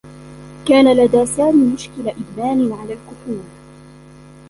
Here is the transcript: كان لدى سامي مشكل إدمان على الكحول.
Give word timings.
كان 0.67 0.95
لدى 0.97 1.25
سامي 1.25 1.73
مشكل 1.73 2.07
إدمان 2.09 2.71
على 2.73 2.93
الكحول. 2.93 3.43